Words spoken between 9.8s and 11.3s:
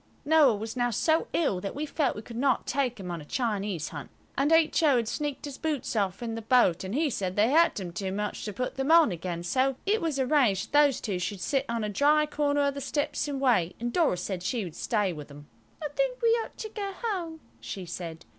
it was arranged that those two